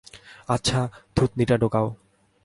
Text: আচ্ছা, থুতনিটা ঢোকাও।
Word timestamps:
আচ্ছা, 0.49 0.79
থুতনিটা 1.15 1.55
ঢোকাও। 1.57 1.87